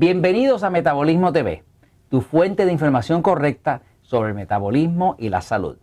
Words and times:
Bienvenidos 0.00 0.62
a 0.62 0.70
Metabolismo 0.70 1.32
TV, 1.32 1.64
tu 2.08 2.20
fuente 2.20 2.64
de 2.64 2.70
información 2.70 3.20
correcta 3.20 3.82
sobre 4.00 4.28
el 4.28 4.36
metabolismo 4.36 5.16
y 5.18 5.28
la 5.28 5.40
salud. 5.40 5.76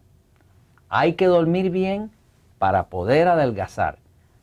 Hay 0.88 1.16
que 1.16 1.26
dormir 1.26 1.70
bien 1.70 2.12
para 2.58 2.86
poder 2.86 3.28
adelgazar. 3.28 3.98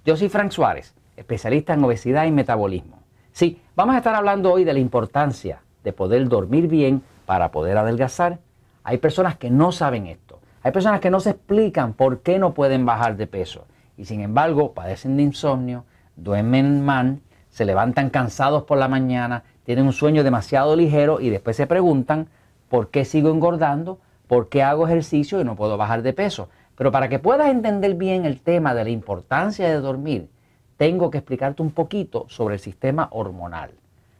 Yo 0.04 0.14
soy 0.18 0.28
Frank 0.28 0.50
Suárez, 0.50 0.94
especialista 1.16 1.72
en 1.72 1.82
obesidad 1.82 2.26
y 2.26 2.32
metabolismo. 2.32 2.98
Sí, 3.32 3.62
vamos 3.74 3.94
a 3.94 3.98
estar 3.98 4.14
hablando 4.14 4.52
hoy 4.52 4.64
de 4.64 4.74
la 4.74 4.78
importancia 4.78 5.62
de 5.82 5.94
poder 5.94 6.28
dormir 6.28 6.68
bien 6.68 7.02
para 7.24 7.50
poder 7.50 7.78
adelgazar. 7.78 8.40
Hay 8.84 8.98
personas 8.98 9.38
que 9.38 9.48
no 9.48 9.72
saben 9.72 10.06
esto. 10.06 10.38
Hay 10.62 10.72
personas 10.72 11.00
que 11.00 11.10
no 11.10 11.18
se 11.18 11.30
explican 11.30 11.94
por 11.94 12.20
qué 12.20 12.38
no 12.38 12.52
pueden 12.52 12.84
bajar 12.84 13.16
de 13.16 13.26
peso 13.26 13.64
y 13.96 14.04
sin 14.04 14.20
embargo 14.20 14.74
padecen 14.74 15.16
de 15.16 15.22
insomnio, 15.22 15.86
duermen 16.14 16.84
mal, 16.84 17.22
se 17.52 17.66
levantan 17.66 18.08
cansados 18.10 18.64
por 18.64 18.78
la 18.78 18.88
mañana, 18.88 19.44
tienen 19.64 19.86
un 19.86 19.92
sueño 19.92 20.24
demasiado 20.24 20.76
ligero 20.76 21.20
y 21.20 21.30
después 21.30 21.56
se 21.56 21.66
preguntan 21.66 22.28
por 22.68 22.90
qué 22.90 23.04
sigo 23.04 23.30
engordando, 23.30 23.98
por 24.26 24.48
qué 24.48 24.62
hago 24.62 24.86
ejercicio 24.86 25.40
y 25.40 25.44
no 25.44 25.56
puedo 25.56 25.76
bajar 25.76 26.02
de 26.02 26.12
peso. 26.12 26.48
Pero 26.74 26.90
para 26.90 27.08
que 27.08 27.18
puedas 27.18 27.50
entender 27.50 27.94
bien 27.94 28.24
el 28.24 28.40
tema 28.40 28.74
de 28.74 28.84
la 28.84 28.90
importancia 28.90 29.68
de 29.68 29.80
dormir, 29.80 30.30
tengo 30.76 31.10
que 31.10 31.18
explicarte 31.18 31.62
un 31.62 31.70
poquito 31.70 32.26
sobre 32.28 32.54
el 32.54 32.60
sistema 32.60 33.08
hormonal. 33.12 33.72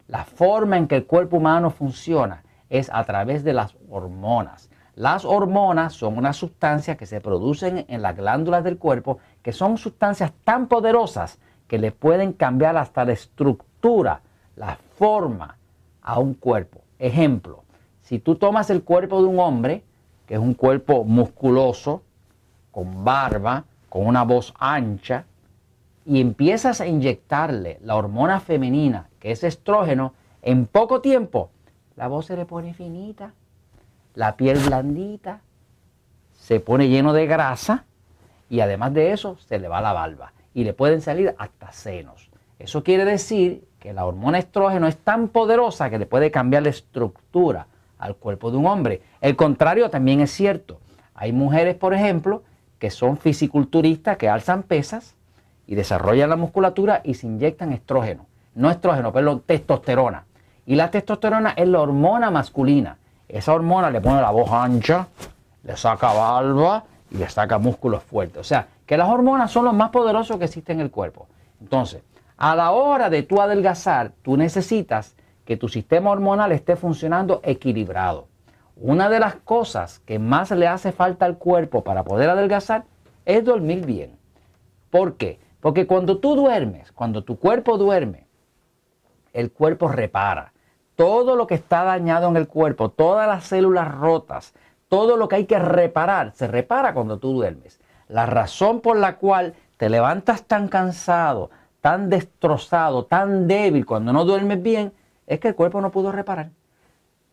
La 0.07 0.25
forma 0.25 0.77
en 0.77 0.87
que 0.87 0.97
el 0.97 1.07
cuerpo 1.07 1.39
humano 1.39 1.71
funciona 1.71 2.43
es 2.69 2.91
a 2.93 3.05
través 3.05 3.43
de 3.43 3.53
las 3.53 3.75
hormonas. 3.91 4.71
Las 4.95 5.25
hormonas 5.25 5.95
son 5.95 6.19
unas 6.19 6.37
sustancias 6.37 6.99
que 6.99 7.06
se 7.06 7.21
producen 7.21 7.87
en 7.89 8.03
las 8.03 8.15
glándulas 8.15 8.62
del 8.62 8.77
cuerpo, 8.77 9.19
que 9.43 9.53
son 9.53 9.79
sustancias 9.79 10.33
tan 10.45 10.69
poderosas 10.69 11.39
que 11.67 11.79
le 11.79 11.93
pueden 11.93 12.34
cambiar 12.34 12.77
hasta 12.77 13.05
la 13.06 13.12
estructura, 13.12 14.21
la 14.56 14.77
forma 15.03 15.58
a 16.00 16.20
un 16.20 16.34
cuerpo. 16.34 16.83
Ejemplo, 17.00 17.64
si 18.03 18.20
tú 18.20 18.36
tomas 18.36 18.70
el 18.70 18.84
cuerpo 18.84 19.20
de 19.20 19.27
un 19.27 19.41
hombre, 19.41 19.83
que 20.27 20.34
es 20.34 20.41
un 20.41 20.55
cuerpo 20.55 21.03
musculoso, 21.03 22.03
con 22.70 23.03
barba, 23.03 23.64
con 23.89 24.06
una 24.06 24.22
voz 24.22 24.55
ancha, 24.61 25.25
y 26.06 26.20
empiezas 26.20 26.81
a 26.81 26.86
inyectarle 26.86 27.81
la 27.83 27.97
hormona 27.97 28.39
femenina, 28.39 29.09
que 29.19 29.33
es 29.33 29.42
estrógeno, 29.42 30.14
en 30.41 30.67
poco 30.67 31.00
tiempo, 31.00 31.50
la 31.97 32.06
voz 32.06 32.27
se 32.27 32.37
le 32.37 32.47
pone 32.47 32.72
finita, 32.72 33.34
la 34.14 34.37
piel 34.37 34.61
blandita, 34.61 35.41
se 36.33 36.61
pone 36.61 36.91
lleno 36.91 37.12
de 37.12 37.27
grasa 37.27 37.87
y 38.48 38.61
además 38.61 38.94
de 38.94 39.11
eso 39.11 39.37
se 39.48 39.59
le 39.59 39.66
va 39.66 39.81
la 39.81 39.92
barba 39.92 40.33
y 40.55 40.62
le 40.62 40.75
pueden 40.75 41.00
salir 41.00 41.34
hasta 41.39 41.72
senos. 41.72 42.31
Eso 42.61 42.84
quiere 42.84 43.05
decir 43.05 43.64
que 43.83 43.92
la 43.92 44.06
hormona 44.06 44.38
estrógeno 44.38 44.86
es 44.86 44.97
tan 44.97 45.27
poderosa 45.27 45.91
que 45.91 45.98
le 45.98 46.06
puede 46.06 46.30
cambiar 46.30 46.62
la 46.62 46.69
estructura 46.69 47.66
al 47.98 48.14
cuerpo 48.14 48.52
de 48.52 48.56
un 48.56 48.66
hombre. 48.66 49.02
El 49.20 49.34
contrario 49.34 49.91
también 49.91 50.20
es 50.20 50.30
cierto. 50.30 50.78
Hay 51.16 51.33
mujeres, 51.33 51.75
por 51.75 51.92
ejemplo, 51.92 52.44
que 52.78 52.91
son 52.91 53.16
fisiculturistas, 53.16 54.16
que 54.19 54.28
alzan 54.28 54.62
pesas 54.62 55.16
y 55.66 55.75
desarrollan 55.75 56.30
la 56.30 56.36
musculatura 56.36 57.00
y 57.03 57.14
se 57.14 57.27
inyectan 57.27 57.72
estrógeno. 57.72 58.27
No 58.55 58.70
estrógeno, 58.70 59.12
perdón, 59.12 59.42
testosterona. 59.44 60.27
Y 60.64 60.77
la 60.77 60.92
testosterona 60.92 61.50
es 61.56 61.66
la 61.66 61.80
hormona 61.80 62.30
masculina. 62.30 62.98
Esa 63.27 63.53
hormona 63.53 63.91
le 63.91 64.00
pone 64.00 64.20
la 64.20 64.30
voz 64.30 64.48
ancha, 64.53 65.08
le 65.64 65.77
saca 65.77 66.12
barba 66.12 66.84
y 67.10 67.16
le 67.16 67.28
saca 67.28 67.58
músculos 67.58 68.04
fuertes. 68.04 68.38
O 68.38 68.44
sea, 68.44 68.69
que 68.87 68.97
las 68.97 69.09
hormonas 69.09 69.50
son 69.50 69.65
los 69.65 69.75
más 69.75 69.91
poderosos 69.91 70.38
que 70.38 70.44
existen 70.44 70.78
en 70.78 70.87
el 70.87 70.91
cuerpo. 70.92 71.26
Entonces, 71.60 72.03
a 72.42 72.56
la 72.56 72.72
hora 72.72 73.08
de 73.08 73.22
tú 73.22 73.41
adelgazar, 73.41 74.14
tú 74.22 74.36
necesitas 74.36 75.14
que 75.44 75.56
tu 75.56 75.69
sistema 75.69 76.10
hormonal 76.10 76.50
esté 76.50 76.75
funcionando 76.75 77.41
equilibrado. 77.44 78.26
Una 78.75 79.08
de 79.08 79.20
las 79.20 79.36
cosas 79.36 80.00
que 80.00 80.19
más 80.19 80.50
le 80.50 80.66
hace 80.66 80.91
falta 80.91 81.25
al 81.25 81.38
cuerpo 81.38 81.84
para 81.84 82.03
poder 82.03 82.28
adelgazar 82.28 82.82
es 83.26 83.44
dormir 83.44 83.86
bien. 83.86 84.19
¿Por 84.91 85.14
qué? 85.14 85.38
Porque 85.60 85.86
cuando 85.86 86.19
tú 86.19 86.34
duermes, 86.34 86.91
cuando 86.91 87.22
tu 87.22 87.38
cuerpo 87.38 87.78
duerme, 87.78 88.26
el 89.32 89.53
cuerpo 89.53 89.86
repara. 89.86 90.53
Todo 90.97 91.36
lo 91.36 91.47
que 91.47 91.54
está 91.54 91.84
dañado 91.84 92.26
en 92.26 92.36
el 92.36 92.48
cuerpo, 92.48 92.88
todas 92.88 93.28
las 93.28 93.44
células 93.44 93.94
rotas, 93.94 94.53
todo 94.88 95.16
lo 95.16 95.28
que 95.28 95.36
hay 95.36 95.47
que 95.47 95.60
reparar, 95.60 96.32
se 96.34 96.48
repara 96.48 96.92
cuando 96.92 97.20
tú 97.20 97.34
duermes. 97.34 97.80
La 98.09 98.26
razón 98.26 98.80
por 98.80 98.97
la 98.97 99.19
cual 99.19 99.54
te 99.76 99.88
levantas 99.88 100.42
tan 100.42 100.66
cansado, 100.66 101.50
tan 101.82 102.09
destrozado, 102.09 103.04
tan 103.04 103.47
débil 103.47 103.84
cuando 103.84 104.12
no 104.12 104.25
duermes 104.25 104.62
bien, 104.62 104.93
es 105.26 105.41
que 105.41 105.48
el 105.48 105.54
cuerpo 105.54 105.81
no 105.81 105.91
pudo 105.91 106.12
reparar. 106.12 106.50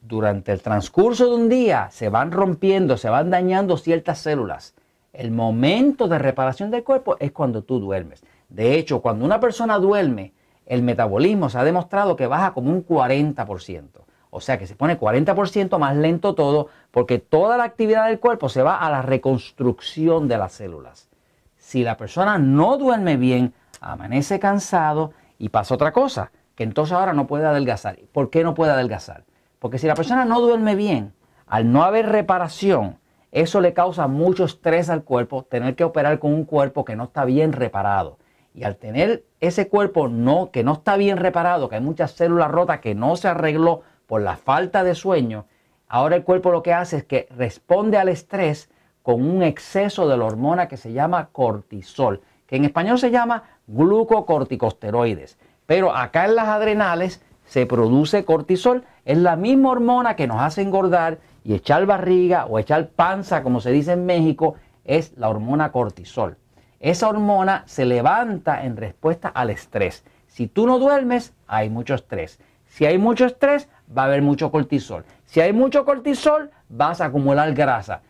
Durante 0.02 0.52
el 0.52 0.62
transcurso 0.62 1.30
de 1.30 1.36
un 1.36 1.50
día 1.50 1.88
se 1.92 2.10
van 2.10 2.32
rompiendo, 2.32 2.98
se 2.98 3.10
van 3.10 3.30
dañando 3.30 3.78
ciertas 3.78 4.20
células. 4.20 4.74
El 5.14 5.32
momento 5.32 6.08
de 6.08 6.18
reparación 6.18 6.72
del 6.72 6.84
cuerpo 6.84 7.16
es 7.20 7.32
cuando 7.32 7.62
tú 7.62 7.80
duermes. 7.80 8.24
De 8.50 8.76
hecho, 8.76 9.02
cuando 9.02 9.24
una 9.24 9.40
persona 9.40 9.78
duerme, 9.78 10.34
el 10.66 10.82
metabolismo 10.82 11.50
se 11.50 11.60
ha 11.60 11.64
demostrado 11.64 12.16
que 12.16 12.28
baja 12.28 12.54
como 12.54 12.72
un 12.72 12.86
40%. 12.86 13.88
O 14.32 14.42
sea 14.42 14.58
que 14.58 14.68
se 14.68 14.76
pone 14.76 15.00
40% 15.00 15.78
más 15.78 15.96
lento 15.96 16.34
todo 16.34 16.70
porque 16.92 17.20
toda 17.20 17.58
la 17.58 17.66
actividad 17.66 18.08
del 18.08 18.20
cuerpo 18.20 18.50
se 18.50 18.64
va 18.64 18.78
a 18.78 18.90
la 18.90 19.04
reconstrucción 19.04 20.28
de 20.28 20.38
las 20.38 20.54
células. 20.54 21.10
Si 21.58 21.84
la 21.84 21.98
persona 21.98 22.40
no 22.40 22.78
duerme 22.78 23.18
bien, 23.18 23.54
amanece 23.82 24.40
cansado 24.40 25.14
y 25.38 25.50
pasa 25.50 25.76
otra 25.76 25.92
cosa, 25.92 26.32
que 26.56 26.64
entonces 26.64 26.94
ahora 26.94 27.14
no 27.14 27.28
puede 27.28 27.46
adelgazar. 27.46 27.98
¿Por 28.12 28.30
qué 28.30 28.44
no 28.44 28.54
puede 28.54 28.72
adelgazar? 28.72 29.24
Porque 29.60 29.78
si 29.78 29.88
la 29.88 29.96
persona 29.96 30.26
no 30.26 30.42
duerme 30.42 30.76
bien, 30.76 31.14
al 31.48 31.72
no 31.72 31.84
haber 31.84 32.08
reparación, 32.08 32.98
eso 33.32 33.62
le 33.62 33.74
causa 33.74 34.08
mucho 34.08 34.46
estrés 34.46 34.90
al 34.90 35.04
cuerpo, 35.04 35.44
tener 35.44 35.76
que 35.76 35.84
operar 35.84 36.20
con 36.20 36.34
un 36.34 36.46
cuerpo 36.46 36.86
que 36.86 36.96
no 36.96 37.06
está 37.06 37.26
bien 37.26 37.54
reparado. 37.54 38.18
Y 38.54 38.64
al 38.64 38.78
tener 38.78 39.26
ese 39.40 39.68
cuerpo 39.68 40.08
no, 40.08 40.52
que 40.52 40.64
no 40.64 40.74
está 40.74 40.98
bien 40.98 41.18
reparado, 41.18 41.70
que 41.70 41.76
hay 41.76 41.82
muchas 41.82 42.12
células 42.12 42.50
rotas 42.50 42.80
que 42.80 42.96
no 42.96 43.16
se 43.16 43.28
arregló 43.28 43.84
por 44.08 44.22
la 44.22 44.38
falta 44.38 44.84
de 44.84 44.96
sueño, 44.96 45.46
ahora 45.88 46.16
el 46.16 46.24
cuerpo 46.24 46.52
lo 46.52 46.64
que 46.64 46.74
hace 46.74 46.98
es 46.98 47.04
que 47.04 47.28
responde 47.36 47.98
al 47.98 48.10
estrés 48.10 48.70
con 49.04 49.24
un 49.24 49.44
exceso 49.44 50.08
de 50.08 50.18
la 50.18 50.26
hormona 50.26 50.68
que 50.68 50.78
se 50.78 50.94
llama 50.94 51.30
cortisol, 51.32 52.22
que 52.48 52.56
en 52.56 52.66
español 52.66 52.98
se 52.98 53.12
llama 53.12 53.44
glucocorticosteroides. 53.70 55.38
Pero 55.66 55.96
acá 55.96 56.26
en 56.26 56.36
las 56.36 56.48
adrenales 56.48 57.24
se 57.46 57.66
produce 57.66 58.26
cortisol, 58.26 58.84
es 59.06 59.18
la 59.18 59.36
misma 59.36 59.72
hormona 59.72 60.16
que 60.16 60.28
nos 60.28 60.42
hace 60.42 60.62
engordar 60.62 61.18
y 61.44 61.56
echar 61.56 61.86
barriga 61.86 62.46
o 62.46 62.60
echar 62.60 62.90
panza, 62.90 63.42
como 63.42 63.62
se 63.62 63.72
dice 63.72 63.94
en 63.94 64.06
México, 64.06 64.56
es 64.86 65.18
la 65.18 65.30
hormona 65.30 65.72
cortisol 65.72 66.38
esa 66.80 67.10
hormona 67.10 67.64
se 67.66 67.86
levanta 67.86 68.64
en 68.64 68.78
respuesta 68.78 69.28
al 69.28 69.50
estrés. 69.50 70.04
Si 70.28 70.48
tú 70.48 70.66
no 70.66 70.80
duermes, 70.80 71.34
hay 71.48 71.70
mucho 71.70 71.94
estrés. 71.94 72.40
Si 72.68 72.86
hay 72.86 72.98
mucho 72.98 73.26
estrés, 73.26 73.68
va 73.96 74.04
a 74.04 74.06
haber 74.06 74.22
mucho 74.22 74.52
cortisol. 74.52 75.04
Si 75.26 75.42
hay 75.42 75.54
mucho 75.54 75.86
cortisol, 75.86 76.52
vas 76.70 77.02
a 77.02 77.06
acumular 77.06 77.54
grasa. 77.54 78.02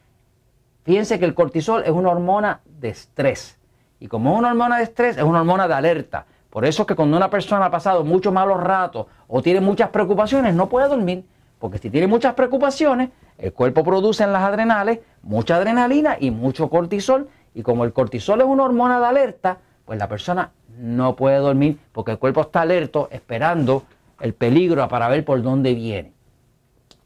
Fíjense 0.84 1.20
que 1.20 1.26
el 1.26 1.34
cortisol 1.34 1.84
es 1.84 1.92
una 1.92 2.12
hormona 2.12 2.62
de 2.66 2.90
estrés. 2.90 3.58
Y 4.00 4.08
como 4.08 4.32
es 4.32 4.40
una 4.40 4.50
hormona 4.50 4.78
de 4.78 4.84
estrés, 4.84 5.18
es 5.18 5.24
una 5.24 5.40
hormona 5.40 5.68
de 5.68 5.74
alerta. 5.74 6.26
Por 6.50 6.66
eso 6.66 6.84
es 6.84 6.88
que 6.88 6.96
cuando 6.96 7.16
una 7.18 7.30
persona 7.30 7.66
ha 7.66 7.72
pasado 7.72 8.04
muchos 8.04 8.34
malos 8.34 8.62
ratos 8.62 9.08
o 9.28 9.42
tiene 9.42 9.62
muchas 9.62 9.90
preocupaciones, 9.90 10.56
no 10.56 10.70
puede 10.70 10.88
dormir. 10.88 11.24
Porque 11.60 11.78
si 11.78 11.90
tiene 11.90 12.08
muchas 12.08 12.34
preocupaciones, 12.34 13.10
el 13.38 13.54
cuerpo 13.54 13.84
produce 13.84 14.24
en 14.24 14.34
las 14.34 14.44
adrenales 14.44 15.00
mucha 15.22 15.58
adrenalina 15.58 16.18
y 16.20 16.32
mucho 16.32 16.70
cortisol 16.70 17.30
y 17.54 17.62
como 17.62 17.84
el 17.84 17.94
cortisol 17.94 18.42
es 18.42 18.48
una 18.48 18.64
hormona 18.64 19.00
de 19.00 19.06
alerta, 19.06 19.58
pues 19.86 20.00
la 20.00 20.08
persona 20.08 20.52
no 20.78 21.16
puede 21.16 21.38
dormir 21.38 21.78
porque 21.92 22.12
el 22.12 22.20
cuerpo 22.20 22.42
está 22.42 22.62
alerto 22.62 23.10
esperando 23.12 23.84
el 24.22 24.34
peligro 24.34 24.88
para 24.88 25.10
ver 25.10 25.26
por 25.26 25.42
dónde 25.42 25.74
viene. 25.74 26.14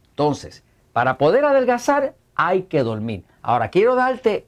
Entonces, 0.10 0.63
para 0.92 1.18
poder 1.18 1.46
adelgazar 1.46 2.13
hay 2.36 2.63
que 2.63 2.84
dormir. 2.84 3.25
Ahora, 3.42 3.69
quiero 3.69 3.96
darte 3.96 4.46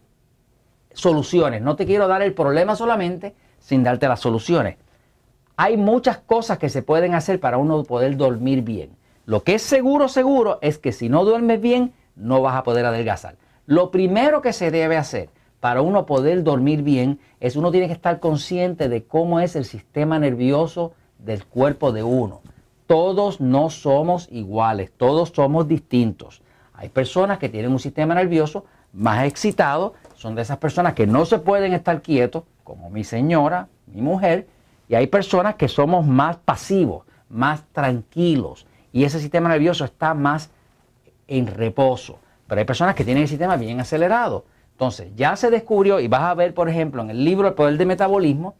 soluciones, 0.96 1.62
no 1.62 1.76
te 1.76 1.86
quiero 1.86 2.08
dar 2.08 2.22
el 2.22 2.34
problema 2.34 2.76
solamente 2.76 3.36
sin 3.60 3.84
darte 3.84 4.08
las 4.08 4.20
soluciones. 4.20 4.78
Hay 5.58 5.78
muchas 5.78 6.18
cosas 6.18 6.58
que 6.58 6.70
se 6.70 6.82
pueden 6.82 7.14
hacer 7.14 7.40
para 7.40 7.58
uno 7.58 7.84
poder 7.84 8.18
dormir 8.18 8.62
bien. 8.64 8.92
Lo 9.26 9.44
que 9.44 9.56
es 9.56 9.62
seguro, 9.62 10.08
seguro, 10.08 10.60
es 10.62 10.78
que 10.78 10.92
si 10.92 11.10
no 11.10 11.24
duermes 11.24 11.62
bien, 11.62 11.94
no 12.16 12.42
vas 12.42 12.56
a 12.56 12.64
poder 12.64 12.86
adelgazar. 12.86 13.38
Lo 13.66 13.90
primero 13.92 14.42
que 14.42 14.54
se 14.54 14.72
debe 14.72 14.98
hacer 14.98 15.30
para 15.60 15.82
uno 15.82 16.06
poder 16.06 16.44
dormir 16.44 16.84
bien 16.84 17.20
es 17.40 17.56
uno 17.56 17.72
tiene 17.72 17.88
que 17.88 17.94
estar 17.94 18.20
consciente 18.20 18.90
de 18.90 19.06
cómo 19.06 19.40
es 19.40 19.56
el 19.56 19.66
sistema 19.66 20.20
nervioso 20.20 20.94
del 21.18 21.46
cuerpo 21.46 21.92
de 21.92 22.04
uno. 22.04 22.42
Todos 22.86 23.42
no 23.42 23.72
somos 23.72 24.28
iguales, 24.32 24.92
todos 24.96 25.30
somos 25.30 25.68
distintos. 25.68 26.44
Hay 26.74 26.90
personas 26.90 27.40
que 27.40 27.50
tienen 27.50 27.72
un 27.72 27.80
sistema 27.80 28.14
nervioso 28.14 28.66
más 28.94 29.26
excitado, 29.26 29.94
son 30.26 30.34
de 30.34 30.42
esas 30.42 30.58
personas 30.58 30.96
que 30.96 31.06
no 31.06 31.24
se 31.24 31.38
pueden 31.38 31.74
estar 31.74 32.02
quietos, 32.02 32.46
como 32.64 32.90
mi 32.90 33.04
señora, 33.04 33.68
mi 33.86 34.02
mujer, 34.02 34.48
y 34.90 34.96
hay 34.96 35.06
personas 35.06 35.54
que 35.54 35.68
somos 35.68 36.04
más 36.04 36.38
pasivos, 36.38 37.06
más 37.30 37.64
tranquilos 37.72 38.66
y 38.92 39.04
ese 39.04 39.20
sistema 39.20 39.50
nervioso 39.50 39.86
está 39.86 40.16
más 40.16 40.50
en 41.28 41.46
reposo. 41.46 42.18
Pero 42.48 42.58
hay 42.58 42.66
personas 42.66 42.96
que 42.96 43.04
tienen 43.04 43.22
el 43.22 43.30
sistema 43.30 43.56
bien 43.56 43.80
acelerado. 43.80 44.46
Entonces, 44.72 45.12
ya 45.16 45.36
se 45.36 45.52
descubrió, 45.52 46.00
y 46.00 46.08
vas 46.08 46.24
a 46.24 46.34
ver, 46.34 46.56
por 46.56 46.70
ejemplo, 46.70 47.04
en 47.04 47.12
el 47.12 47.24
libro 47.24 47.48
El 47.48 47.54
Poder 47.54 47.78
del 47.78 47.86
Metabolismo, 47.86 48.56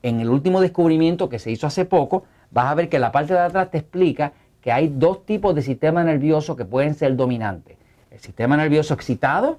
en 0.00 0.20
el 0.20 0.30
último 0.30 0.60
descubrimiento 0.60 1.28
que 1.28 1.40
se 1.40 1.50
hizo 1.50 1.66
hace 1.66 1.86
poco, 1.86 2.22
vas 2.52 2.66
a 2.66 2.74
ver 2.76 2.88
que 2.88 3.00
la 3.00 3.10
parte 3.10 3.32
de 3.32 3.40
atrás 3.40 3.68
te 3.72 3.78
explica 3.78 4.32
que 4.60 4.70
hay 4.70 4.86
dos 4.86 5.26
tipos 5.26 5.56
de 5.56 5.62
sistema 5.62 6.04
nervioso 6.04 6.54
que 6.54 6.64
pueden 6.64 6.94
ser 6.94 7.16
dominantes. 7.16 7.78
El 8.12 8.20
sistema 8.20 8.56
nervioso 8.56 8.94
excitado 8.94 9.58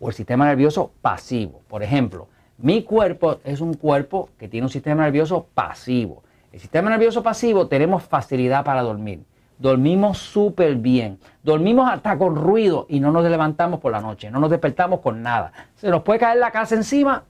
o 0.00 0.08
el 0.08 0.14
sistema 0.14 0.46
nervioso 0.46 0.92
pasivo. 1.02 1.60
Por 1.68 1.82
ejemplo, 1.82 2.28
mi 2.58 2.82
cuerpo 2.82 3.38
es 3.44 3.60
un 3.60 3.74
cuerpo 3.74 4.30
que 4.38 4.48
tiene 4.48 4.66
un 4.66 4.70
sistema 4.70 5.04
nervioso 5.04 5.46
pasivo. 5.54 6.22
El 6.52 6.60
sistema 6.60 6.90
nervioso 6.90 7.22
pasivo 7.22 7.68
tenemos 7.68 8.02
facilidad 8.02 8.64
para 8.64 8.82
dormir. 8.82 9.22
Dormimos 9.58 10.18
súper 10.18 10.76
bien. 10.76 11.18
Dormimos 11.42 11.90
hasta 11.90 12.16
con 12.16 12.34
ruido 12.34 12.86
y 12.88 12.98
no 12.98 13.12
nos 13.12 13.24
levantamos 13.24 13.78
por 13.78 13.92
la 13.92 14.00
noche. 14.00 14.30
No 14.30 14.40
nos 14.40 14.50
despertamos 14.50 15.00
con 15.00 15.22
nada. 15.22 15.52
Se 15.76 15.90
nos 15.90 16.02
puede 16.02 16.18
caer 16.18 16.38
la 16.38 16.50
casa 16.50 16.74
encima 16.74 17.24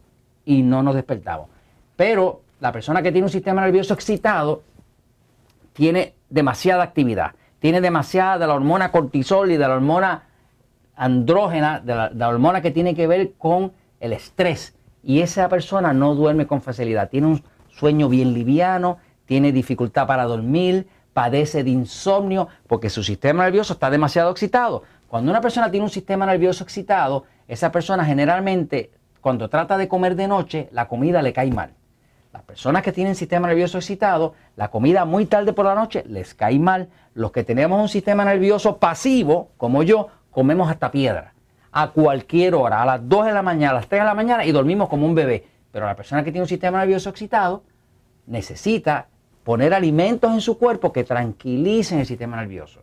y 0.44 0.62
no 0.62 0.82
nos 0.82 0.94
despertamos. 0.94 1.48
Pero 1.96 2.42
la 2.60 2.72
persona 2.72 3.02
que 3.02 3.10
tiene 3.10 3.26
un 3.26 3.32
sistema 3.32 3.62
nervioso 3.62 3.94
excitado 3.94 4.62
tiene 5.72 6.14
demasiada 6.28 6.84
actividad. 6.84 7.32
Tiene 7.58 7.80
demasiada 7.80 8.38
de 8.38 8.46
la 8.46 8.54
hormona 8.54 8.90
cortisol 8.90 9.50
y 9.50 9.56
de 9.56 9.68
la 9.68 9.74
hormona 9.74 10.22
andrógena, 11.00 11.80
de 11.80 11.94
la, 11.94 12.28
hormona 12.28 12.60
que 12.60 12.70
tiene 12.70 12.94
que 12.94 13.06
ver 13.06 13.32
con 13.38 13.72
el 14.00 14.12
estrés 14.12 14.76
y 15.02 15.22
esa 15.22 15.48
persona 15.48 15.94
no 15.94 16.14
duerme 16.14 16.46
con 16.46 16.60
facilidad. 16.60 17.08
Tiene 17.08 17.26
un 17.26 17.42
sueño 17.70 18.10
bien 18.10 18.34
liviano, 18.34 18.98
tiene 19.24 19.50
dificultad 19.50 20.06
para 20.06 20.24
dormir, 20.24 20.86
padece 21.14 21.64
de 21.64 21.70
insomnio 21.70 22.48
porque 22.66 22.90
su 22.90 23.02
sistema 23.02 23.44
nervioso 23.44 23.72
está 23.72 23.88
demasiado 23.88 24.30
excitado. 24.30 24.82
Cuando 25.08 25.30
una 25.30 25.40
persona 25.40 25.70
tiene 25.70 25.84
un 25.84 25.90
sistema 25.90 26.26
nervioso 26.26 26.64
excitado, 26.64 27.24
esa 27.48 27.72
persona 27.72 28.04
generalmente 28.04 28.90
cuando 29.22 29.48
trata 29.48 29.78
de 29.78 29.88
comer 29.88 30.16
de 30.16 30.28
noche, 30.28 30.68
la 30.70 30.86
comida 30.86 31.22
le 31.22 31.32
cae 31.32 31.50
mal. 31.50 31.72
Las 32.30 32.42
personas 32.42 32.82
que 32.82 32.92
tienen 32.92 33.14
sistema 33.14 33.48
nervioso 33.48 33.78
excitado, 33.78 34.34
la 34.54 34.68
comida 34.68 35.06
muy 35.06 35.24
tarde 35.24 35.54
por 35.54 35.64
la 35.64 35.74
noche 35.74 36.04
les 36.06 36.34
cae 36.34 36.58
mal. 36.58 36.90
Los 37.14 37.32
que 37.32 37.42
tenemos 37.42 37.80
un 37.80 37.88
sistema 37.88 38.24
nervioso 38.24 38.76
pasivo, 38.76 39.48
como 39.56 39.82
yo, 39.82 40.08
comemos 40.30 40.70
hasta 40.70 40.90
piedra 40.90 41.34
a 41.72 41.90
cualquier 41.90 42.54
hora, 42.54 42.82
a 42.82 42.86
las 42.86 43.08
2 43.08 43.26
de 43.26 43.32
la 43.32 43.42
mañana, 43.42 43.70
a 43.70 43.74
las 43.74 43.88
3 43.88 44.02
de 44.02 44.06
la 44.06 44.14
mañana 44.14 44.44
y 44.44 44.52
dormimos 44.52 44.88
como 44.88 45.06
un 45.06 45.14
bebé. 45.14 45.46
Pero 45.72 45.86
la 45.86 45.94
persona 45.94 46.24
que 46.24 46.32
tiene 46.32 46.42
un 46.42 46.48
sistema 46.48 46.80
nervioso 46.80 47.10
excitado 47.10 47.62
necesita 48.26 49.06
poner 49.44 49.72
alimentos 49.72 50.32
en 50.32 50.40
su 50.40 50.58
cuerpo 50.58 50.92
que 50.92 51.04
tranquilicen 51.04 52.00
el 52.00 52.06
sistema 52.06 52.36
nervioso. 52.36 52.80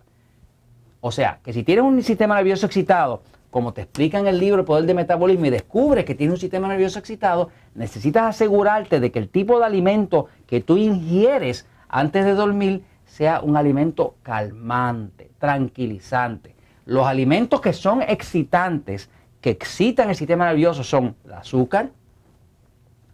O 1.02 1.12
sea, 1.12 1.40
que 1.44 1.54
si 1.54 1.64
tienes 1.64 1.84
un 1.84 2.02
sistema 2.02 2.36
nervioso 2.36 2.66
excitado, 2.66 3.22
como 3.52 3.74
te 3.74 3.82
explica 3.82 4.20
en 4.20 4.28
el 4.28 4.40
libro 4.40 4.60
El 4.60 4.66
Poder 4.66 4.86
de 4.86 4.94
Metabolismo 4.94 5.46
y 5.46 5.50
descubres 5.50 6.06
que 6.06 6.16
tienes 6.16 6.34
un 6.34 6.40
sistema 6.40 6.68
nervioso 6.68 7.00
excitado, 7.00 7.50
necesitas 7.76 8.24
asegurarte 8.24 9.00
de 9.00 9.12
que 9.12 9.20
el 9.20 9.30
tipo 9.30 9.60
de 9.60 9.66
alimento 9.66 10.28
que 10.48 10.62
tú 10.62 10.78
ingieres 10.78 11.66
antes 11.88 12.26
de 12.26 12.34
dormir 12.34 12.84
sea 13.06 13.40
un 13.42 13.56
alimento 13.56 14.16
calmante, 14.24 15.32
tranquilizante. 15.40 16.57
Los 16.88 17.06
alimentos 17.06 17.60
que 17.60 17.74
son 17.74 18.02
excitantes, 18.02 19.10
que 19.42 19.50
excitan 19.50 20.10
el 20.10 20.16
sistema 20.16 20.46
nervioso, 20.46 20.86
son 20.86 21.18
el 21.26 21.34
azúcar, 21.34 21.90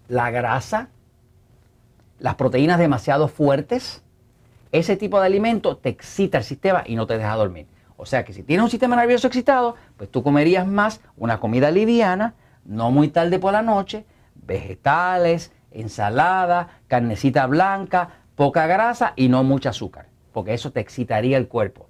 la 0.07 0.29
grasa, 0.29 0.89
las 2.19 2.35
proteínas 2.35 2.77
demasiado 2.77 3.27
fuertes. 3.27 4.03
Ese 4.71 4.95
tipo 4.95 5.19
de 5.19 5.25
alimento 5.25 5.75
te 5.75 5.89
excita 5.89 6.37
el 6.37 6.43
sistema 6.43 6.83
y 6.85 6.95
no 6.95 7.07
te 7.07 7.17
deja 7.17 7.33
dormir. 7.35 7.65
O 7.97 8.05
sea 8.05 8.23
que 8.23 8.31
si 8.31 8.43
tienes 8.43 8.63
un 8.63 8.69
sistema 8.69 8.95
nervioso 8.95 9.25
excitado, 9.25 9.75
pues 9.97 10.07
tú 10.11 10.21
comerías 10.21 10.67
más 10.67 11.01
una 11.17 11.39
comida 11.39 11.71
liviana, 11.71 12.35
no 12.65 12.91
muy 12.91 13.07
tarde 13.07 13.39
por 13.39 13.53
la 13.53 13.63
noche, 13.63 14.05
vegetales, 14.35 15.51
ensalada, 15.71 16.79
carnecita 16.87 17.47
blanca, 17.47 18.09
poca 18.35 18.67
grasa 18.67 19.13
y 19.15 19.29
no 19.29 19.43
mucho 19.43 19.69
azúcar, 19.69 20.05
porque 20.31 20.53
eso 20.53 20.71
te 20.71 20.79
excitaría 20.79 21.37
el 21.37 21.47
cuerpo. 21.47 21.87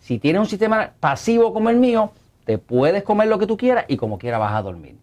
Si 0.00 0.18
tienes 0.18 0.40
un 0.40 0.46
sistema 0.46 0.92
pasivo 0.98 1.52
como 1.52 1.70
el 1.70 1.76
mío, 1.76 2.10
te 2.44 2.58
puedes 2.58 3.02
comer 3.04 3.28
lo 3.28 3.38
que 3.38 3.46
tú 3.46 3.56
quieras 3.56 3.84
y 3.86 3.96
como 3.96 4.18
quieras 4.18 4.40
vas 4.40 4.54
a 4.54 4.62
dormir. 4.62 4.96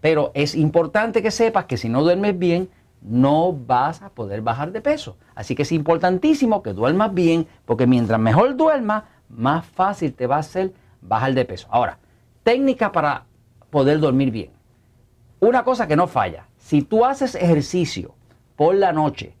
Pero 0.00 0.30
es 0.34 0.54
importante 0.54 1.22
que 1.22 1.30
sepas 1.30 1.66
que 1.66 1.76
si 1.76 1.88
no 1.88 2.02
duermes 2.02 2.38
bien, 2.38 2.70
no 3.02 3.52
vas 3.52 4.00
a 4.00 4.08
poder 4.08 4.40
bajar 4.40 4.72
de 4.72 4.80
peso. 4.80 5.16
Así 5.34 5.54
que 5.54 5.62
es 5.62 5.72
importantísimo 5.72 6.62
que 6.62 6.72
duermas 6.72 7.12
bien, 7.12 7.46
porque 7.66 7.86
mientras 7.86 8.18
mejor 8.18 8.56
duermas, 8.56 9.04
más 9.28 9.66
fácil 9.66 10.14
te 10.14 10.26
va 10.26 10.38
a 10.38 10.42
ser 10.42 10.72
bajar 11.02 11.34
de 11.34 11.44
peso. 11.44 11.66
Ahora, 11.70 11.98
técnica 12.42 12.92
para 12.92 13.24
poder 13.70 13.98
dormir 13.98 14.30
bien. 14.30 14.50
Una 15.40 15.64
cosa 15.64 15.86
que 15.86 15.96
no 15.96 16.06
falla, 16.06 16.46
si 16.56 16.80
tú 16.82 17.04
haces 17.04 17.34
ejercicio 17.34 18.14
por 18.56 18.74
la 18.76 18.92
noche, 18.92 19.34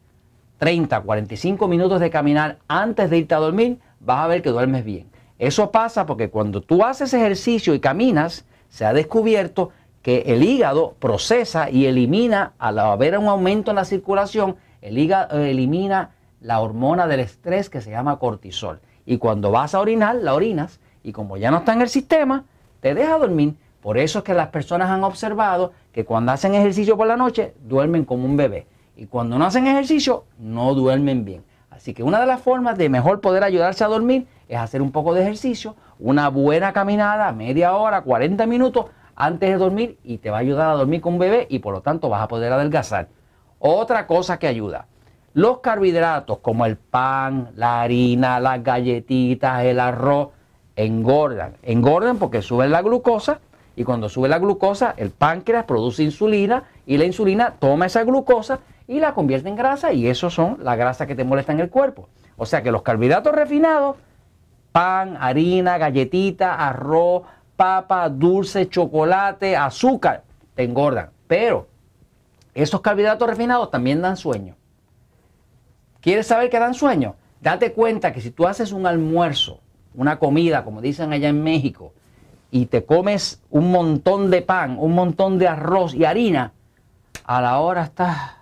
30, 0.58 1.00
45 1.00 1.68
minutos 1.68 2.00
de 2.00 2.10
caminar 2.10 2.58
antes 2.68 3.08
de 3.08 3.18
irte 3.18 3.34
a 3.34 3.38
dormir, 3.38 3.78
vas 4.04 4.24
a 4.24 4.26
ver 4.28 4.42
que 4.42 4.50
duermes 4.50 4.84
bien. 4.84 5.08
Eso 5.38 5.70
pasa 5.70 6.06
porque 6.06 6.30
cuando 6.30 6.60
tú 6.60 6.84
haces 6.84 7.12
ejercicio 7.14 7.74
y 7.74 7.80
caminas, 7.80 8.44
se 8.68 8.84
ha 8.84 8.92
descubierto 8.92 9.70
que 10.02 10.24
el 10.26 10.42
hígado 10.42 10.94
procesa 10.98 11.70
y 11.70 11.86
elimina, 11.86 12.52
al 12.58 12.78
haber 12.78 13.18
un 13.18 13.28
aumento 13.28 13.70
en 13.70 13.76
la 13.76 13.84
circulación, 13.84 14.56
el 14.82 14.98
hígado 14.98 15.42
elimina 15.42 16.10
la 16.40 16.60
hormona 16.60 17.06
del 17.06 17.20
estrés 17.20 17.70
que 17.70 17.80
se 17.80 17.90
llama 17.90 18.18
cortisol. 18.18 18.80
Y 19.06 19.18
cuando 19.18 19.50
vas 19.50 19.74
a 19.74 19.80
orinar, 19.80 20.16
la 20.16 20.34
orinas 20.34 20.78
y 21.02 21.12
como 21.12 21.36
ya 21.36 21.50
no 21.50 21.58
está 21.58 21.72
en 21.72 21.82
el 21.82 21.88
sistema, 21.88 22.44
te 22.80 22.94
deja 22.94 23.18
dormir. 23.18 23.54
Por 23.80 23.98
eso 23.98 24.18
es 24.18 24.24
que 24.24 24.34
las 24.34 24.48
personas 24.48 24.90
han 24.90 25.04
observado 25.04 25.72
que 25.92 26.04
cuando 26.04 26.32
hacen 26.32 26.54
ejercicio 26.54 26.96
por 26.96 27.06
la 27.06 27.16
noche, 27.16 27.54
duermen 27.62 28.04
como 28.04 28.24
un 28.24 28.36
bebé. 28.36 28.66
Y 28.96 29.06
cuando 29.06 29.38
no 29.38 29.46
hacen 29.46 29.66
ejercicio, 29.66 30.24
no 30.38 30.74
duermen 30.74 31.24
bien. 31.24 31.44
Así 31.74 31.92
que 31.92 32.04
una 32.04 32.20
de 32.20 32.26
las 32.26 32.40
formas 32.40 32.78
de 32.78 32.88
mejor 32.88 33.20
poder 33.20 33.42
ayudarse 33.42 33.82
a 33.82 33.88
dormir 33.88 34.28
es 34.48 34.58
hacer 34.58 34.80
un 34.80 34.92
poco 34.92 35.12
de 35.12 35.22
ejercicio, 35.22 35.74
una 35.98 36.28
buena 36.28 36.72
caminada, 36.72 37.32
media 37.32 37.74
hora, 37.74 38.02
40 38.02 38.46
minutos 38.46 38.86
antes 39.16 39.50
de 39.50 39.56
dormir 39.56 39.98
y 40.04 40.18
te 40.18 40.30
va 40.30 40.36
a 40.36 40.40
ayudar 40.40 40.70
a 40.70 40.74
dormir 40.74 41.00
con 41.00 41.14
un 41.14 41.18
bebé 41.18 41.46
y 41.50 41.58
por 41.58 41.74
lo 41.74 41.80
tanto 41.80 42.08
vas 42.08 42.22
a 42.22 42.28
poder 42.28 42.52
adelgazar. 42.52 43.08
Otra 43.58 44.06
cosa 44.06 44.38
que 44.38 44.46
ayuda, 44.46 44.86
los 45.32 45.58
carbohidratos 45.58 46.38
como 46.38 46.64
el 46.64 46.76
pan, 46.76 47.50
la 47.56 47.82
harina, 47.82 48.38
las 48.38 48.62
galletitas, 48.62 49.64
el 49.64 49.80
arroz, 49.80 50.28
engordan. 50.76 51.54
Engordan 51.62 52.18
porque 52.18 52.40
suben 52.40 52.70
la 52.70 52.82
glucosa 52.82 53.40
y 53.74 53.82
cuando 53.82 54.08
sube 54.08 54.28
la 54.28 54.38
glucosa 54.38 54.94
el 54.96 55.10
páncreas 55.10 55.64
produce 55.64 56.04
insulina 56.04 56.64
y 56.86 56.98
la 56.98 57.04
insulina 57.04 57.54
toma 57.58 57.86
esa 57.86 58.04
glucosa 58.04 58.60
y 58.86 59.00
la 59.00 59.14
convierte 59.14 59.48
en 59.48 59.56
grasa 59.56 59.92
y 59.92 60.06
eso 60.06 60.30
son 60.30 60.58
las 60.62 60.76
grasas 60.76 61.06
que 61.06 61.14
te 61.14 61.24
molestan 61.24 61.56
en 61.56 61.62
el 61.62 61.70
cuerpo. 61.70 62.08
O 62.36 62.46
sea 62.46 62.62
que 62.62 62.70
los 62.70 62.82
carbohidratos 62.82 63.34
refinados, 63.34 63.96
pan, 64.72 65.16
harina, 65.18 65.78
galletita, 65.78 66.54
arroz, 66.54 67.22
papa, 67.56 68.08
dulce, 68.08 68.68
chocolate, 68.68 69.56
azúcar, 69.56 70.24
te 70.54 70.64
engordan. 70.64 71.10
Pero 71.26 71.68
esos 72.54 72.80
carbohidratos 72.80 73.28
refinados 73.28 73.70
también 73.70 74.02
dan 74.02 74.16
sueño. 74.16 74.56
¿Quieres 76.00 76.26
saber 76.26 76.50
qué 76.50 76.58
dan 76.58 76.74
sueño? 76.74 77.14
Date 77.40 77.72
cuenta 77.72 78.12
que 78.12 78.20
si 78.20 78.30
tú 78.30 78.46
haces 78.46 78.72
un 78.72 78.86
almuerzo, 78.86 79.60
una 79.94 80.18
comida, 80.18 80.64
como 80.64 80.80
dicen 80.80 81.12
allá 81.12 81.28
en 81.28 81.42
México, 81.42 81.92
y 82.50 82.66
te 82.66 82.84
comes 82.84 83.42
un 83.50 83.70
montón 83.70 84.30
de 84.30 84.42
pan, 84.42 84.76
un 84.78 84.92
montón 84.92 85.38
de 85.38 85.48
arroz 85.48 85.94
y 85.94 86.04
harina, 86.04 86.52
a 87.24 87.40
la 87.40 87.58
hora 87.58 87.84
estás 87.84 88.34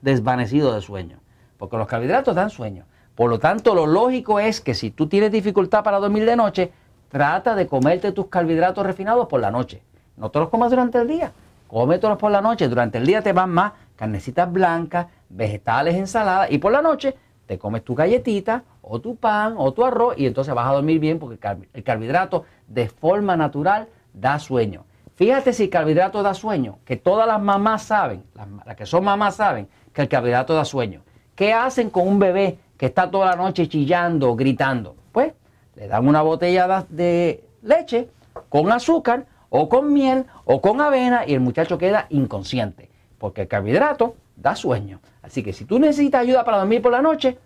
desvanecido 0.00 0.74
de 0.74 0.80
sueño, 0.80 1.18
porque 1.56 1.76
los 1.76 1.86
carbohidratos 1.86 2.34
dan 2.34 2.50
sueño. 2.50 2.84
Por 3.14 3.30
lo 3.30 3.38
tanto, 3.38 3.74
lo 3.74 3.86
lógico 3.86 4.38
es 4.38 4.60
que 4.60 4.74
si 4.74 4.90
tú 4.90 5.08
tienes 5.08 5.32
dificultad 5.32 5.82
para 5.82 5.98
dormir 5.98 6.24
de 6.24 6.36
noche, 6.36 6.72
trata 7.08 7.54
de 7.54 7.66
comerte 7.66 8.12
tus 8.12 8.26
carbohidratos 8.26 8.86
refinados 8.86 9.26
por 9.26 9.40
la 9.40 9.50
noche. 9.50 9.82
No 10.16 10.30
te 10.30 10.38
los 10.38 10.48
comas 10.48 10.70
durante 10.70 10.98
el 10.98 11.08
día, 11.08 11.32
cómetelos 11.66 12.18
por 12.18 12.30
la 12.30 12.40
noche. 12.40 12.68
Durante 12.68 12.98
el 12.98 13.06
día 13.06 13.22
te 13.22 13.32
van 13.32 13.50
más 13.50 13.72
carnecitas 13.96 14.50
blancas, 14.52 15.08
vegetales, 15.28 15.96
ensaladas 15.96 16.50
y 16.50 16.58
por 16.58 16.72
la 16.72 16.82
noche 16.82 17.16
te 17.46 17.58
comes 17.58 17.82
tu 17.82 17.94
galletita 17.94 18.62
o 18.82 19.00
tu 19.00 19.16
pan 19.16 19.54
o 19.56 19.72
tu 19.72 19.84
arroz 19.84 20.14
y 20.18 20.26
entonces 20.26 20.54
vas 20.54 20.68
a 20.68 20.74
dormir 20.74 21.00
bien 21.00 21.18
porque 21.18 21.38
el 21.72 21.82
carbohidrato 21.82 22.44
de 22.66 22.88
forma 22.88 23.36
natural 23.36 23.88
da 24.12 24.38
sueño. 24.38 24.84
Fíjate 25.18 25.52
si 25.52 25.64
el 25.64 25.70
carbohidrato 25.70 26.22
da 26.22 26.32
sueño, 26.32 26.78
que 26.84 26.96
todas 26.96 27.26
las 27.26 27.42
mamás 27.42 27.82
saben, 27.82 28.22
las 28.64 28.76
que 28.76 28.86
son 28.86 29.02
mamás 29.02 29.34
saben 29.34 29.66
que 29.92 30.02
el 30.02 30.08
carbohidrato 30.08 30.54
da 30.54 30.64
sueño. 30.64 31.02
¿Qué 31.34 31.52
hacen 31.52 31.90
con 31.90 32.06
un 32.06 32.20
bebé 32.20 32.60
que 32.76 32.86
está 32.86 33.10
toda 33.10 33.26
la 33.26 33.34
noche 33.34 33.68
chillando, 33.68 34.36
gritando? 34.36 34.94
Pues 35.10 35.32
le 35.74 35.88
dan 35.88 36.06
una 36.06 36.22
botella 36.22 36.86
de 36.88 37.42
leche 37.62 38.08
con 38.48 38.70
azúcar 38.70 39.26
o 39.50 39.68
con 39.68 39.92
miel 39.92 40.24
o 40.44 40.60
con 40.60 40.80
avena 40.80 41.24
y 41.26 41.34
el 41.34 41.40
muchacho 41.40 41.78
queda 41.78 42.06
inconsciente, 42.10 42.88
porque 43.18 43.42
el 43.42 43.48
carbohidrato 43.48 44.14
da 44.36 44.54
sueño. 44.54 45.00
Así 45.22 45.42
que 45.42 45.52
si 45.52 45.64
tú 45.64 45.80
necesitas 45.80 46.20
ayuda 46.20 46.44
para 46.44 46.58
dormir 46.58 46.80
por 46.80 46.92
la 46.92 47.02
noche, 47.02 47.38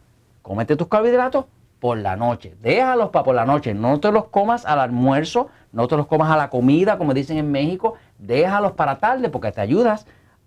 cómete 0.43 0.77
tus 0.77 0.89
carbohidratos 0.89 1.47
por 1.81 1.97
la 1.97 2.17
noche. 2.17 2.55
Déjalos 2.61 3.09
para 3.09 3.25
por 3.25 3.35
la 3.35 3.47
noche. 3.47 3.73
No 3.73 3.99
te 3.99 4.13
los 4.13 4.27
comas 4.27 4.67
al 4.67 4.79
almuerzo, 4.79 5.49
no 5.73 5.89
te 5.89 5.97
los 5.97 6.07
comas 6.07 6.31
a 6.31 6.37
la 6.37 6.51
comida, 6.51 6.99
como 6.99 7.15
dicen 7.15 7.39
en 7.39 7.51
México. 7.51 7.95
Déjalos 8.19 8.73
para 8.73 8.99
tarde 8.99 9.29
porque 9.29 9.53
te 9.53 9.61
ayudas 9.61 10.07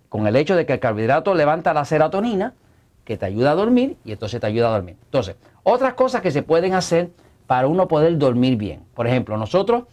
con 0.10 0.28
el 0.28 0.36
hecho 0.36 0.56
de 0.56 0.66
que 0.66 0.74
el 0.74 0.80
carbohidrato 0.80 1.34
levanta 1.34 1.74
la 1.74 1.84
serotonina, 1.84 2.54
que 3.04 3.18
te 3.18 3.26
ayuda 3.26 3.52
a 3.52 3.56
dormir 3.56 3.98
y 4.06 4.12
entonces 4.12 4.40
te 4.40 4.48
ayuda 4.48 4.68
a 4.68 4.72
dormir. 4.72 4.98
Entonces, 5.06 5.36
otras 5.64 5.96
cosas 5.96 6.22
que 6.22 6.32
se 6.32 6.44
pueden 6.44 6.74
hacer 6.74 7.10
para 7.48 7.68
uno 7.68 7.88
poder 7.88 8.18
dormir 8.18 8.56
bien. 8.56 8.84
Por 8.94 9.08
ejemplo, 9.08 9.38
nosotros 9.38 9.84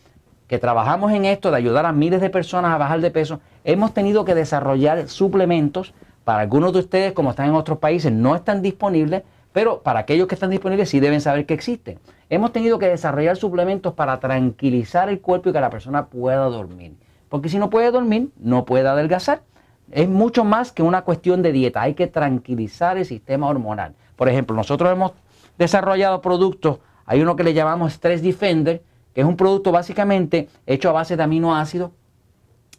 que 0.47 0.59
trabajamos 0.59 1.13
en 1.13 1.25
esto 1.25 1.51
de 1.51 1.57
ayudar 1.57 1.87
a 1.87 1.93
miles 1.93 2.21
de 2.21 2.29
personas 2.29 2.75
a 2.75 2.79
bajar 2.79 3.01
de 3.01 3.11
peso, 3.11 3.41
hemos 3.65 3.95
tenido 3.95 4.25
que 4.25 4.35
desarrollar 4.35 5.09
suplementos. 5.09 5.95
Para 6.25 6.41
algunos 6.41 6.73
de 6.75 6.81
ustedes, 6.81 7.13
como 7.13 7.31
están 7.31 7.49
en 7.49 7.55
otros 7.55 7.79
países, 7.79 8.13
no 8.13 8.37
están 8.37 8.61
disponibles, 8.61 9.23
pero 9.53 9.83
para 9.83 10.01
aquellos 10.01 10.27
que 10.27 10.35
están 10.35 10.51
disponibles 10.51 10.89
sí 10.89 11.01
deben 11.01 11.21
saber 11.21 11.47
que 11.47 11.55
existen. 11.55 11.99
Hemos 12.31 12.53
tenido 12.53 12.79
que 12.79 12.89
desarrollar 12.89 13.37
suplementos 13.37 13.95
para 13.95 14.19
tranquilizar 14.21 15.09
el 15.09 15.21
cuerpo 15.21 15.51
y 15.51 15.53
que 15.53 15.61
la 15.61 15.71
persona 15.71 16.07
pueda 16.07 16.45
dormir. 16.47 16.95
Porque 17.29 17.49
si 17.49 17.59
no 17.59 17.71
puede 17.71 17.91
dormir, 17.91 18.31
no 18.39 18.65
puede 18.65 18.89
adelgazar. 18.89 19.43
Es 19.91 20.09
mucho 20.09 20.45
más 20.45 20.73
que 20.73 20.83
una 20.83 21.03
cuestión 21.03 21.43
de 21.43 21.53
dieta. 21.53 21.83
Hay 21.83 21.95
que 21.95 22.07
tranquilizar 22.07 22.97
el 22.97 23.05
sistema 23.05 23.49
hormonal. 23.49 23.95
Por 24.17 24.29
ejemplo, 24.29 24.57
nosotros 24.57 24.91
hemos 24.91 25.13
desarrollado 25.59 26.23
productos, 26.23 26.79
hay 27.05 27.21
uno 27.21 27.37
que 27.37 27.45
le 27.45 27.55
llamamos 27.55 27.93
Stress 27.93 28.23
Defender, 28.23 28.83
que 29.15 29.21
es 29.21 29.27
un 29.27 29.37
producto 29.37 29.73
básicamente 29.73 30.49
hecho 30.67 30.89
a 30.89 30.93
base 30.93 31.17
de 31.17 31.23
aminoácidos 31.23 31.91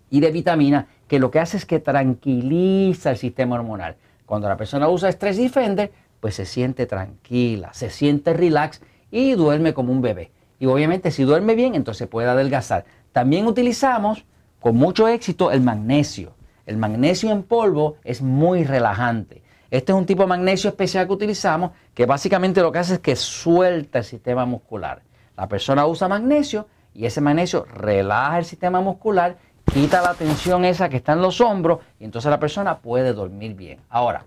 y 0.10 0.20
de 0.20 0.32
vitaminas, 0.32 0.86
que 1.08 1.20
lo 1.20 1.30
que 1.30 1.40
hace 1.40 1.58
es 1.58 1.66
que 1.66 1.80
tranquiliza 1.80 3.12
el 3.12 3.18
sistema 3.18 3.56
hormonal. 3.56 3.96
Cuando 4.26 4.48
la 4.48 4.58
persona 4.58 4.88
usa 4.88 5.12
Stress 5.12 5.38
Defender, 5.38 5.92
pues 6.24 6.36
se 6.36 6.46
siente 6.46 6.86
tranquila, 6.86 7.74
se 7.74 7.90
siente 7.90 8.32
relax 8.32 8.82
y 9.12 9.34
duerme 9.34 9.74
como 9.74 9.92
un 9.92 10.02
bebé. 10.02 10.32
Y 10.58 10.68
obviamente 10.68 11.12
si 11.12 11.24
duerme 11.24 11.54
bien, 11.54 11.76
entonces 11.76 12.08
puede 12.08 12.30
adelgazar. 12.30 12.86
También 13.12 13.46
utilizamos 13.46 14.24
con 14.62 14.78
mucho 14.78 15.10
éxito 15.10 15.52
el 15.52 15.60
magnesio. 15.60 16.34
El 16.66 16.78
magnesio 16.78 17.30
en 17.30 17.44
polvo 17.44 17.98
es 18.06 18.22
muy 18.22 18.64
relajante. 18.64 19.44
Este 19.70 19.92
es 19.92 19.98
un 19.98 20.06
tipo 20.06 20.24
de 20.24 20.30
magnesio 20.30 20.70
especial 20.70 21.08
que 21.08 21.12
utilizamos 21.12 21.72
que 21.94 22.06
básicamente 22.06 22.62
lo 22.62 22.72
que 22.72 22.80
hace 22.80 22.94
es 22.94 23.00
que 23.00 23.18
suelta 23.18 23.98
el 23.98 24.06
sistema 24.06 24.46
muscular. 24.46 25.02
La 25.36 25.50
persona 25.50 25.86
usa 25.86 26.08
magnesio 26.08 26.70
y 26.94 27.06
ese 27.06 27.20
magnesio 27.20 27.66
relaja 27.66 28.40
el 28.40 28.46
sistema 28.46 28.80
muscular, 28.80 29.36
quita 29.74 30.02
la 30.02 30.14
tensión 30.14 30.64
esa 30.64 30.88
que 30.88 30.96
está 30.96 31.12
en 31.12 31.22
los 31.22 31.42
hombros 31.42 31.80
y 32.00 32.06
entonces 32.06 32.32
la 32.32 32.40
persona 32.40 32.78
puede 32.78 33.12
dormir 33.12 33.56
bien. 33.56 33.82
Ahora, 33.90 34.24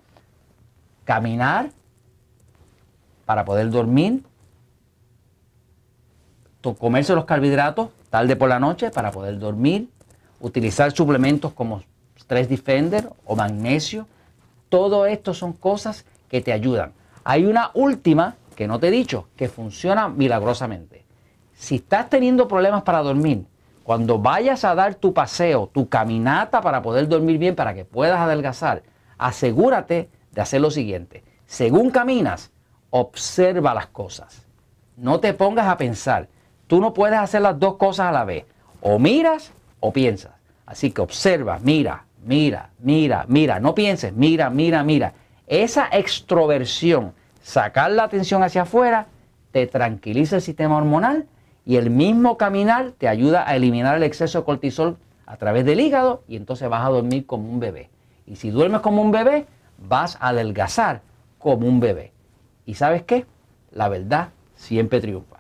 caminar 1.07 1.71
para 3.27 3.45
poder 3.45 3.69
dormir, 3.69 4.23
comerse 6.75 7.15
los 7.15 7.25
carbohidratos 7.25 7.91
tarde 8.11 8.37
por 8.37 8.49
la 8.49 8.59
noche 8.59 8.91
para 8.91 9.11
poder 9.11 9.39
dormir, 9.39 9.89
utilizar 10.41 10.93
suplementos 10.93 11.53
como 11.53 11.83
Stress 12.19 12.49
Defender 12.49 13.09
o 13.25 13.37
magnesio. 13.37 14.07
Todo 14.69 15.07
esto 15.07 15.35
son 15.35 15.53
cosas 15.53 16.05
que 16.29 16.41
te 16.41 16.53
ayudan. 16.53 16.93
Hay 17.25 17.45
una 17.45 17.71
última 17.75 18.37
que 18.55 18.67
no 18.67 18.81
te 18.81 18.89
he 18.89 18.91
dicho, 18.91 19.29
que 19.37 19.49
funciona 19.49 20.09
milagrosamente. 20.09 21.05
Si 21.53 21.77
estás 21.77 22.09
teniendo 22.09 22.49
problemas 22.49 22.83
para 22.83 23.03
dormir, 23.03 23.47
cuando 23.83 24.19
vayas 24.19 24.65
a 24.65 24.75
dar 24.75 24.95
tu 24.95 25.13
paseo, 25.13 25.71
tu 25.73 25.89
caminata 25.89 26.61
para 26.61 26.83
poder 26.83 27.07
dormir 27.09 27.39
bien, 27.39 27.55
para 27.55 27.75
que 27.75 27.85
puedas 27.85 28.19
adelgazar, 28.19 28.83
asegúrate 29.19 30.09
de 30.33 30.41
hacer 30.41 30.61
lo 30.61 30.71
siguiente. 30.71 31.23
Según 31.47 31.91
caminas, 31.91 32.51
observa 33.01 33.75
las 33.75 33.89
cosas. 33.89 34.47
No 34.97 35.21
te 35.21 35.35
pongas 35.35 35.67
a 35.67 35.77
pensar. 35.77 36.29
Tú 36.67 36.81
no 36.81 36.95
puedes 36.95 37.19
hacer 37.19 37.43
las 37.43 37.59
dos 37.59 37.77
cosas 37.77 38.07
a 38.07 38.13
la 38.13 38.25
vez. 38.25 38.45
O 38.81 38.99
miras 38.99 39.53
o 39.81 39.93
piensas. 39.93 40.33
Así 40.65 40.91
que 40.91 41.03
observa, 41.03 41.59
mira, 41.63 42.05
mira, 42.25 42.71
mira, 42.79 43.25
mira. 43.29 43.61
No 43.61 43.75
pienses, 43.75 44.13
mira, 44.13 44.51
mira, 44.51 44.83
mira. 44.83 45.13
Esa 45.47 45.89
extroversión, 45.93 47.13
sacar 47.43 47.91
la 47.91 48.05
atención 48.05 48.43
hacia 48.43 48.63
afuera, 48.63 49.07
te 49.53 49.67
tranquiliza 49.67 50.37
el 50.37 50.43
sistema 50.43 50.77
hormonal 50.77 51.27
y 51.65 51.77
el 51.77 51.91
mismo 51.91 52.37
caminar 52.37 52.93
te 52.99 53.09
ayuda 53.09 53.49
a 53.49 53.57
eliminar 53.57 53.97
el 53.97 54.03
exceso 54.03 54.39
de 54.39 54.45
cortisol 54.45 54.97
a 55.27 55.37
través 55.37 55.65
del 55.65 55.81
hígado 55.81 56.23
y 56.27 56.37
entonces 56.37 56.69
vas 56.69 56.85
a 56.85 56.91
dormir 56.91 57.27
como 57.27 57.49
un 57.51 57.61
bebé. 57.61 57.91
Y 58.27 58.37
si 58.37 58.51
duermes 58.51 58.81
como 58.81 59.03
un 59.03 59.13
bebé, 59.13 59.47
vas 59.79 60.17
a 60.21 60.29
adelgazar 60.29 61.03
como 61.39 61.69
un 61.69 61.81
bebé. 61.81 62.16
¿Y 62.67 62.75
sabes 62.75 63.05
qué? 63.05 63.25
La 63.71 63.89
verdad 63.89 64.31
siempre 64.57 65.01
triunfa. 65.01 65.36